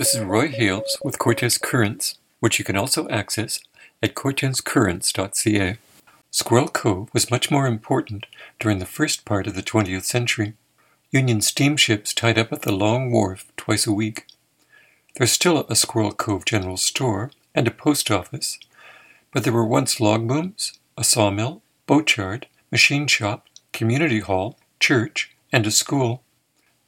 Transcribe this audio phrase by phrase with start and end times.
[0.00, 3.60] This is Roy Hales with Cortes Currents, which you can also access
[4.02, 5.76] at cortescurrents.ca.
[6.30, 8.24] Squirrel Cove was much more important
[8.58, 10.54] during the first part of the 20th century.
[11.10, 14.24] Union steamships tied up at the Long Wharf twice a week.
[15.16, 18.58] There's still a Squirrel Cove general store and a post office,
[19.34, 25.66] but there were once log booms, a sawmill, boatyard, machine shop, community hall, church, and
[25.66, 26.22] a school.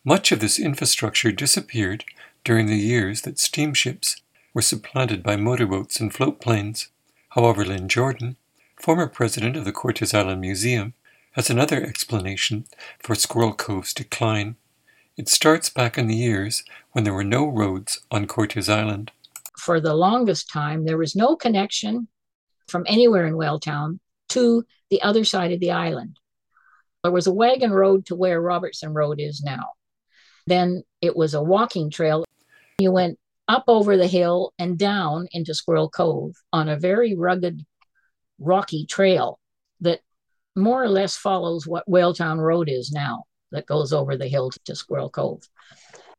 [0.03, 2.07] Much of this infrastructure disappeared
[2.45, 4.17] during the years that steamships
[4.55, 6.89] were supplanted by motorboats and floatplanes.
[7.31, 8.37] However, Lynn Jordan,
[8.77, 10.95] former president of the Cortes Island Museum,
[11.33, 12.65] has another explanation
[13.03, 14.57] for Squirrel Cove's decline.
[15.17, 19.13] It starts back in the years when there were no roads on Cortes Island.
[19.59, 22.09] For the longest time, there was no connection
[22.69, 23.99] from anywhere in Whaletown
[24.31, 26.19] to the other side of the island.
[27.03, 29.71] There was a wagon road to where Robertson Road is now.
[30.47, 32.25] Then it was a walking trail.
[32.79, 37.65] You went up over the hill and down into Squirrel Cove on a very rugged,
[38.39, 39.39] rocky trail
[39.81, 40.01] that
[40.57, 44.75] more or less follows what Whaletown Road is now, that goes over the hill to
[44.75, 45.43] Squirrel Cove.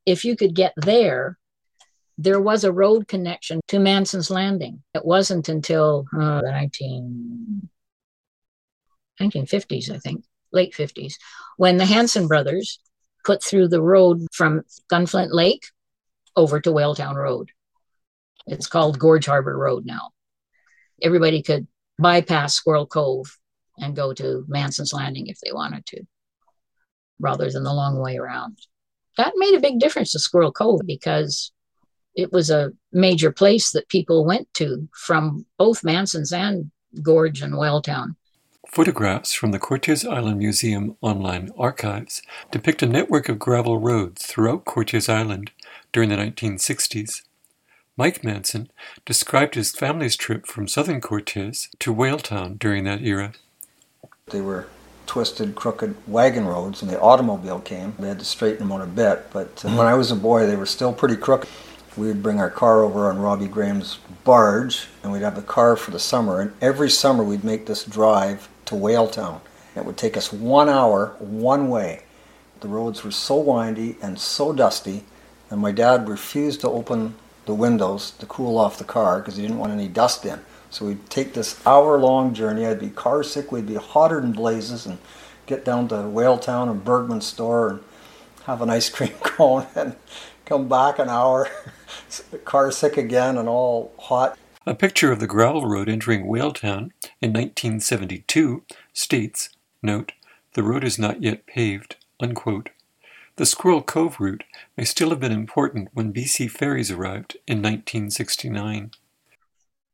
[0.06, 1.38] If you could get there,
[2.18, 4.84] there was a road connection to Manson's Landing.
[4.94, 7.70] It wasn't until uh, the 19,
[9.20, 11.16] 1950s, I think, late 50s,
[11.58, 12.80] when the Hanson brothers
[13.26, 15.64] put through the road from Gunflint Lake
[16.36, 17.52] over to Whaletown Road.
[18.48, 20.12] It's called Gorge Harbor Road now.
[21.02, 21.68] Everybody could
[21.98, 23.38] bypass Squirrel Cove
[23.78, 26.04] and go to Manson's Landing if they wanted to,
[27.20, 28.58] rather than the long way around.
[29.18, 31.52] That made a big difference to Squirrel Cove because
[32.16, 37.54] it was a major place that people went to from both Manson's and Gorge and
[37.54, 38.16] Whaletown.
[38.68, 44.66] Photographs from the Cortes Island Museum online archives depict a network of gravel roads throughout
[44.66, 45.52] Cortes Island
[45.94, 47.22] during the 1960s.
[47.96, 48.70] Mike Manson
[49.06, 53.34] described his family's trip from southern Cortes to Whaletown during that era.
[54.32, 54.68] They were
[55.06, 57.94] twisted, crooked wagon roads, and the automobile came.
[58.00, 60.48] They had to straighten them out a bit, but uh, when I was a boy,
[60.48, 61.50] they were still pretty crooked.
[61.96, 65.76] We would bring our car over on Robbie Graham's barge, and we'd have the car
[65.76, 66.42] for the summer.
[66.42, 69.42] And every summer, we'd make this drive to Whaletown.
[69.76, 72.04] It would take us one hour one way.
[72.62, 75.04] The roads were so windy and so dusty,
[75.54, 77.14] and my dad refused to open
[77.46, 80.40] the windows to cool off the car because he didn't want any dust in.
[80.72, 82.66] So we'd take this hour long journey.
[82.66, 84.98] I'd be car sick, we'd be hotter than blazes, and
[85.46, 87.80] get down to Whaletown and Bergman's store and
[88.46, 89.96] have an ice cream cone and
[90.44, 91.48] come back an hour,
[92.46, 94.36] car sick again and all hot.
[94.66, 96.90] A picture of the gravel road entering Whaletown
[97.22, 99.50] in 1972 states,
[99.84, 100.14] note,
[100.54, 102.72] the road is not yet paved, unquote.
[103.36, 104.44] The Squirrel Cove route
[104.78, 108.92] may still have been important when BC ferries arrived in 1969.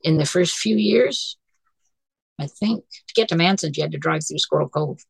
[0.04, 1.38] In the first few years,
[2.38, 5.06] I think, to get to Manson, you had to drive through Squirrel Cove.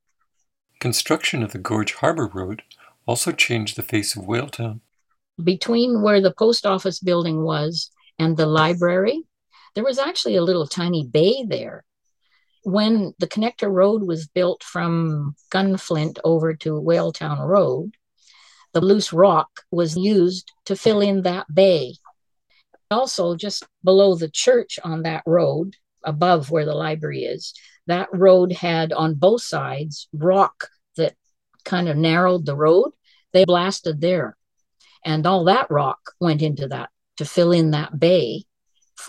[0.80, 2.62] Construction of the Gorge Harbor Road
[3.08, 4.82] also changed the face of Whaletown.
[5.44, 7.90] Between where the post office building was
[8.20, 9.24] and the library,
[9.74, 11.84] there was actually a little tiny bay there.
[12.64, 17.96] When the connector road was built from Gunflint over to Whaletown Road,
[18.74, 21.96] the loose rock was used to fill in that bay.
[22.92, 27.54] Also, just below the church on that road, above where the library is,
[27.88, 31.16] that road had on both sides rock that
[31.66, 32.92] kind of narrowed the road.
[33.34, 34.36] They blasted there.
[35.06, 38.46] And all that rock went into that to fill in that bay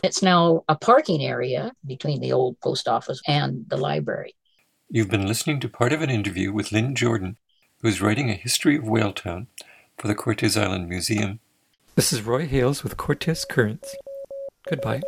[0.03, 4.35] it's now a parking area between the old post office and the library.
[4.89, 7.37] You've been listening to part of an interview with Lynn Jordan,
[7.81, 9.47] who is writing a history of Whaletown
[9.97, 11.41] for the Cortes Island Museum.
[11.97, 13.95] This is Roy Hales with Cortes Currents.
[14.69, 15.01] Goodbye.